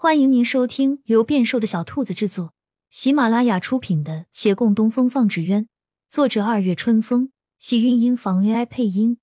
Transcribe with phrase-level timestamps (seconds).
[0.00, 2.54] 欢迎您收听由变瘦的小兔子制作、
[2.88, 5.64] 喜马拉雅出品的《且共东风放纸鸢》，
[6.08, 9.18] 作者二月春风，喜韵音房 AI 配音。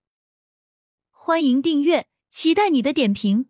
[1.12, 3.48] 欢迎订阅，期待你的点评。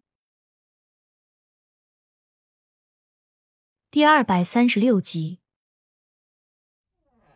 [3.90, 5.40] 第二百三十六集，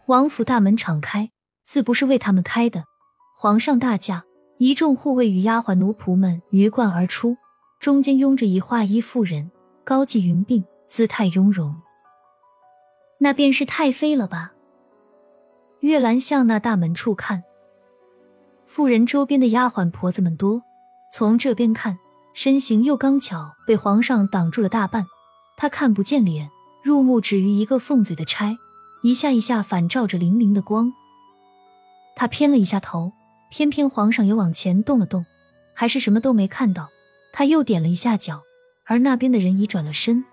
[0.05, 1.31] 王府大门敞开，
[1.63, 2.85] 自不是为他们开的。
[3.35, 4.25] 皇上大驾，
[4.59, 7.37] 一众护卫与丫鬟奴仆们鱼贯而出，
[7.79, 9.49] 中间拥着一画衣妇人。
[9.89, 11.75] 高髻云鬓，姿态雍容，
[13.17, 14.51] 那便是太妃了吧？
[15.79, 17.43] 月兰向那大门处看，
[18.67, 20.61] 妇人周边的丫鬟婆子们多，
[21.11, 21.97] 从这边看，
[22.35, 25.07] 身形又刚巧被皇上挡住了大半，
[25.57, 26.51] 她看不见脸，
[26.83, 28.59] 入目止于一个凤嘴的钗，
[29.01, 30.93] 一下一下反照着粼粼的光。
[32.15, 33.11] 她偏了一下头，
[33.49, 35.25] 偏偏皇上也往前动了动，
[35.73, 36.89] 还是什么都没看到。
[37.33, 38.43] 他又点了一下脚。
[38.89, 40.25] 而那边的人已转了身，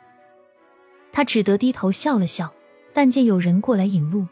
[1.13, 2.55] 他只得低头笑了笑，
[2.95, 4.27] 但见有人过来引路。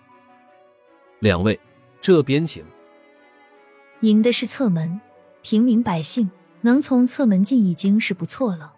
[1.18, 1.60] 两位，
[2.00, 2.64] 这边请。
[4.00, 4.98] 引的是侧门，
[5.42, 6.30] 平民百姓
[6.62, 8.74] 能从侧门进已经是不错了。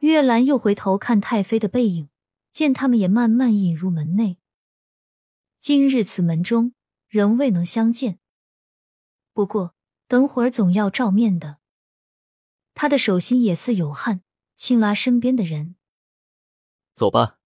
[0.00, 2.08] 月兰又回头看太妃的背影，
[2.50, 4.38] 见他们也慢慢引入门内。
[5.60, 6.74] 今日此门中
[7.08, 8.18] 仍未能相见，
[9.32, 9.74] 不过
[10.08, 11.58] 等会儿总要照面的。
[12.76, 14.22] 他的手心也似有汗。
[14.56, 15.76] 轻拉身边的人，
[16.94, 17.38] 走吧。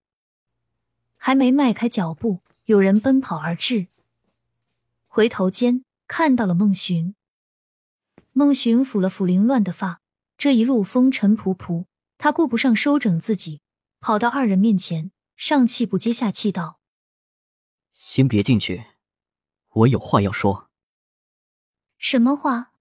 [1.17, 3.89] 还没迈开脚步，有人奔跑而至。
[5.07, 7.15] 回头间看到了孟寻，
[8.33, 10.01] 孟寻抚了抚凌乱的发，
[10.37, 11.87] 这一路风尘仆仆，
[12.19, 13.63] 他顾不上收整自己，
[14.01, 16.79] 跑到二人面前，上气不接下气道
[17.95, 18.85] ：“先别进去，
[19.71, 20.71] 我有话要说。”
[21.99, 22.73] 什么话？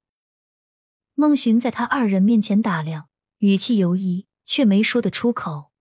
[1.16, 3.10] 孟寻在他二人面前打量。
[3.40, 5.72] 语气犹疑，却没说得出口。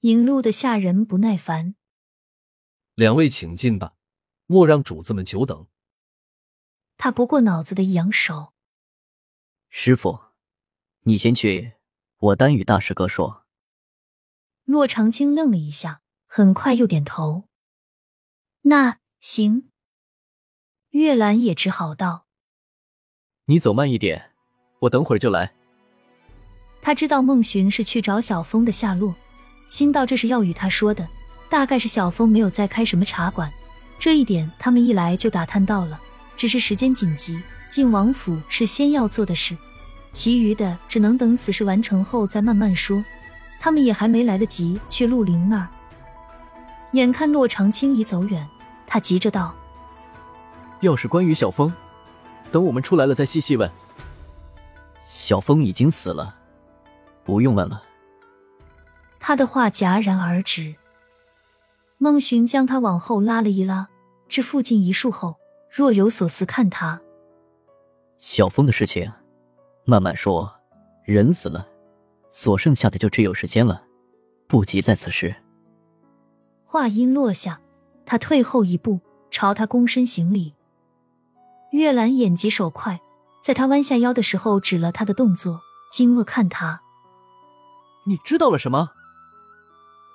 [0.00, 1.76] 引路的下人不耐烦
[2.94, 3.94] ：“两位请进吧，
[4.46, 5.66] 莫让主子们久等。”
[6.98, 8.52] 他不过脑子的一扬手
[9.70, 10.20] ：“师傅，
[11.04, 11.74] 你先去，
[12.18, 13.46] 我单与大师哥说。”
[14.64, 17.48] 骆长青愣了一下，很快又点头
[18.62, 19.70] ：“那行。”
[20.90, 22.26] 月兰也只好道
[23.46, 24.34] ：“你走慢一点，
[24.80, 25.54] 我等会儿就来。”
[26.82, 29.14] 他知道孟寻是去找小峰的下落，
[29.68, 31.08] 心道这是要与他说的，
[31.48, 33.50] 大概是小峰没有再开什么茶馆，
[34.00, 35.98] 这一点他们一来就打探到了。
[36.36, 39.56] 只是时间紧急，进王府是先要做的事，
[40.10, 43.04] 其余的只能等此事完成后再慢慢说。
[43.60, 45.68] 他们也还没来得及去陆林那儿，
[46.94, 48.44] 眼看洛长青已走远，
[48.88, 49.54] 他急着道
[50.82, 51.72] ：“要是关于小峰，
[52.50, 53.70] 等我们出来了再细细问。
[55.06, 56.38] 小峰已经死了。”
[57.24, 57.82] 不用问了。
[59.18, 60.74] 他的话戛然而止。
[61.98, 63.88] 孟寻将他往后拉了一拉，
[64.28, 65.36] 至附近一树后，
[65.70, 67.00] 若有所思看他。
[68.18, 69.12] 小峰的事情，
[69.84, 70.52] 慢慢说。
[71.04, 71.66] 人死了，
[72.30, 73.84] 所剩下的就只有时间了，
[74.46, 75.34] 不急在此时。
[76.64, 77.60] 话音落下，
[78.06, 79.00] 他退后一步，
[79.30, 80.54] 朝他躬身行礼。
[81.72, 83.00] 月兰眼疾手快，
[83.42, 86.80] 在他弯下腰的时候，止了他的动作，惊愕看他。
[88.04, 88.90] 你知道了什么？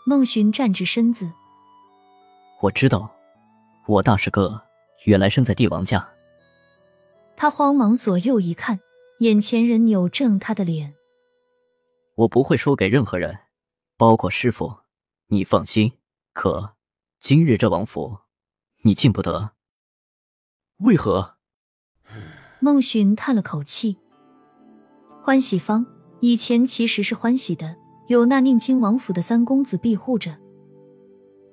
[0.06, 1.32] 孟寻站直身子，
[2.62, 3.10] 我知道，
[3.86, 4.62] 我大师哥
[5.06, 6.08] 原来生在帝王家。
[7.36, 8.80] 他慌忙左右一看，
[9.20, 10.96] 眼前人扭正他的脸。
[12.16, 13.38] 我不会说给任何人，
[13.96, 14.80] 包括师傅，
[15.28, 15.94] 你放心。
[16.34, 16.76] 可
[17.20, 18.20] 今日这王府，
[18.84, 19.52] 你进不得。
[20.78, 21.36] 为何？
[22.60, 23.98] 孟寻叹了口气。
[25.22, 25.97] 欢喜坊。
[26.20, 27.76] 以前其实是欢喜的，
[28.08, 30.36] 有那宁亲王府的三公子庇护着。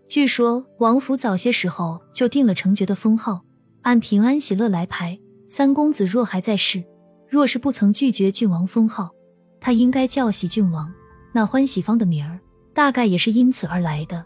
[0.06, 3.42] 据说王府早些时候就定了成爵的封号，
[3.82, 5.18] 按平安喜乐来排。
[5.46, 6.82] 三公子若还在世，
[7.28, 9.10] 若是不曾拒绝郡王封号，
[9.60, 10.92] 他应该叫喜郡王。
[11.32, 12.40] 那欢喜坊的名儿，
[12.72, 14.24] 大概也是因此而来的。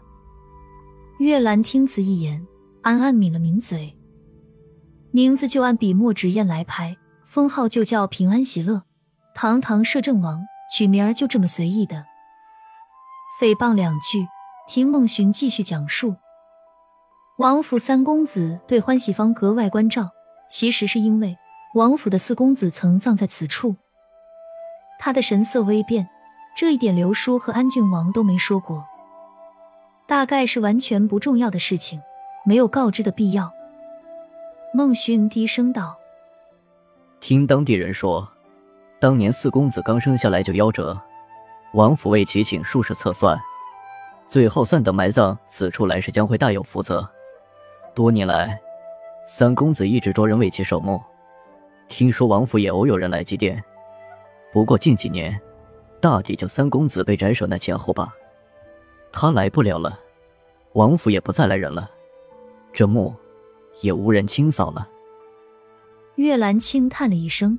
[1.19, 2.45] 月兰听此一言，
[2.81, 3.93] 暗暗抿了抿嘴。
[5.11, 8.83] 名字就按笔墨纸砚来排，封号就叫平安喜乐。
[9.41, 12.05] 堂堂摄政王取名儿就这么随意的？
[13.39, 14.27] 诽谤两句，
[14.67, 16.17] 听孟寻继续讲述。
[17.37, 20.09] 王府三公子对欢喜坊格外关照，
[20.49, 21.37] 其实是因为
[21.73, 23.77] 王府的四公子曾葬在此处。
[24.99, 26.09] 他的神色微变，
[26.53, 28.83] 这一点刘叔和安郡王都没说过，
[30.05, 32.01] 大概是完全不重要的事情，
[32.43, 33.53] 没有告知的必要。
[34.73, 35.97] 孟寻低声道
[37.21, 38.29] ：“听当地人说。”
[38.99, 40.99] 当年四公子刚生下来就夭折，
[41.73, 43.39] 王府为其请术士测算，
[44.27, 47.09] 最后算等埋葬此处，来世将会大有福泽。
[47.95, 48.59] 多年来，
[49.25, 51.01] 三公子一直着人为其守墓。
[51.87, 53.57] 听说王府也偶有人来祭奠，
[54.51, 55.39] 不过近几年，
[56.01, 58.13] 大抵就三公子被斩首那前后吧。
[59.13, 59.97] 他来不了了，
[60.73, 61.89] 王府也不再来人了，
[62.73, 63.15] 这墓
[63.79, 64.87] 也无人清扫了。
[66.15, 67.57] 月兰轻叹了一声。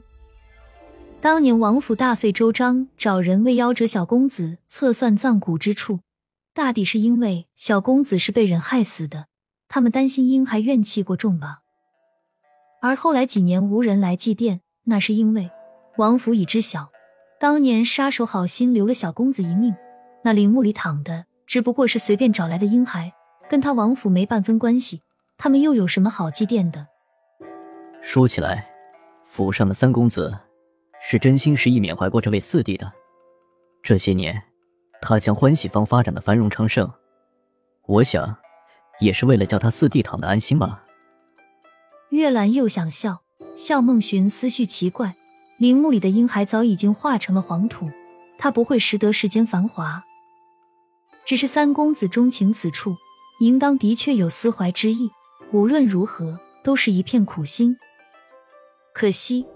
[1.21, 6.01] 当年王府大费周章找人为夭折小公子测算葬骨之处，
[6.55, 9.27] 大抵是因为小公子是被人害死的，
[9.69, 11.59] 他们担心婴孩怨气过重吧。
[12.81, 15.51] 而后来几年无人来祭奠，那是因为
[15.99, 16.91] 王府已知晓，
[17.39, 19.75] 当年杀手好心留了小公子一命，
[20.25, 23.13] 那陵墓里躺的只不过是随便找来的婴孩，
[23.47, 25.03] 跟他王府没半分关系，
[25.37, 26.87] 他们又有什么好祭奠的？
[28.01, 28.67] 说起来，
[29.23, 30.35] 府上的三公子。
[31.02, 32.93] 是真心实意缅怀过这位四弟的。
[33.82, 34.43] 这些年，
[35.00, 36.93] 他将欢喜坊发展的繁荣昌盛，
[37.87, 38.37] 我想，
[39.00, 40.85] 也是为了叫他四弟躺得安心吧。
[42.11, 43.23] 月兰又想笑，
[43.56, 45.17] 笑梦寻思绪奇怪，
[45.58, 47.91] 陵墓里的婴孩早已经化成了黄土，
[48.38, 50.05] 他不会识得世间繁华。
[51.25, 52.97] 只是三公子钟情此处，
[53.41, 55.11] 应当的确有思怀之意。
[55.52, 57.76] 无论如何，都是一片苦心。
[58.93, 59.47] 可惜。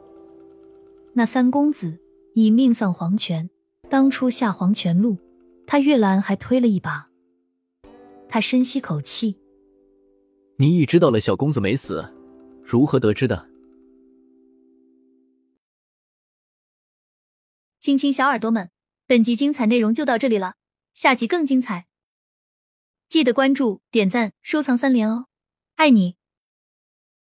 [1.16, 2.00] 那三公子
[2.34, 3.48] 已命丧黄泉，
[3.88, 5.16] 当初下黄泉路，
[5.64, 7.08] 他月兰还推了一把。
[8.28, 9.38] 他深吸口气
[10.58, 12.12] ：“你已知道了小公子没死，
[12.64, 13.48] 如何得知的？”
[17.78, 18.70] 亲亲小耳朵们，
[19.06, 20.54] 本集精彩内容就到这里了，
[20.92, 21.86] 下集更精彩，
[23.06, 25.26] 记得关注、点赞、收藏三连哦，
[25.76, 26.16] 爱你！